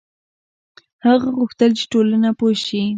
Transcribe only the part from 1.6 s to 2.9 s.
چې ټولنه پوه شي.